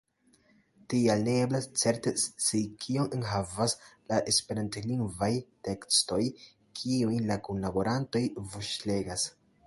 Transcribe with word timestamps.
Tial 0.91 1.19
ne 1.25 1.33
eblas 1.41 1.65
certe 1.81 2.13
scii, 2.21 2.61
kion 2.85 3.11
enhavas 3.17 3.75
la 4.13 4.21
esperantlingvaj 4.31 5.29
tekstoj, 5.67 6.19
kiujn 6.81 7.29
la 7.33 7.37
kunlaborantoj 7.49 8.23
voĉlegas. 8.55 9.27